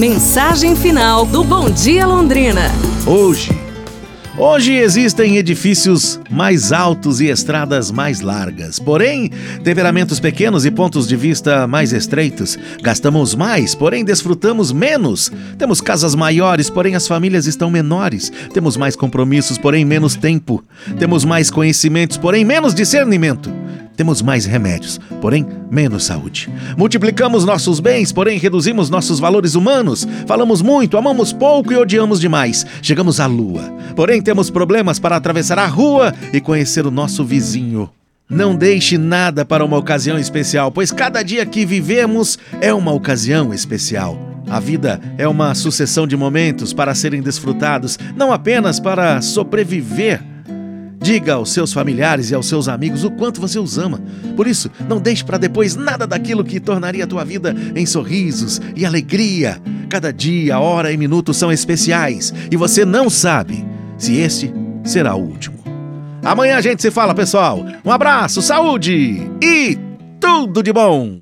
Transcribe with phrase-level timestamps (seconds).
[0.00, 2.72] Mensagem final do Bom Dia Londrina.
[3.06, 3.50] Hoje.
[4.38, 9.30] Hoje existem edifícios mais altos e estradas mais largas, porém,
[9.62, 12.58] temperamentos pequenos e pontos de vista mais estreitos.
[12.80, 15.30] Gastamos mais, porém desfrutamos menos.
[15.58, 18.32] Temos casas maiores, porém as famílias estão menores.
[18.54, 20.64] Temos mais compromissos, porém menos tempo.
[20.98, 23.52] Temos mais conhecimentos, porém menos discernimento.
[24.00, 26.48] Temos mais remédios, porém menos saúde.
[26.74, 30.08] Multiplicamos nossos bens, porém reduzimos nossos valores humanos.
[30.26, 32.64] Falamos muito, amamos pouco e odiamos demais.
[32.80, 33.60] Chegamos à lua,
[33.94, 37.90] porém temos problemas para atravessar a rua e conhecer o nosso vizinho.
[38.26, 43.52] Não deixe nada para uma ocasião especial, pois cada dia que vivemos é uma ocasião
[43.52, 44.18] especial.
[44.48, 50.29] A vida é uma sucessão de momentos para serem desfrutados, não apenas para sobreviver
[51.02, 54.00] Diga aos seus familiares e aos seus amigos o quanto você os ama.
[54.36, 58.60] Por isso, não deixe para depois nada daquilo que tornaria a tua vida em sorrisos
[58.76, 59.60] e alegria.
[59.88, 64.52] Cada dia, hora e minuto são especiais e você não sabe se este
[64.84, 65.58] será o último.
[66.22, 67.64] Amanhã a gente se fala, pessoal.
[67.82, 69.78] Um abraço, saúde e
[70.20, 71.18] tudo de bom!